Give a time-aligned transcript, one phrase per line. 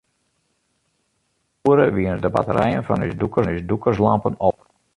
[0.03, 0.09] Nei
[1.65, 4.57] in oere wiene de batterijen fan ús dûkerslampen op.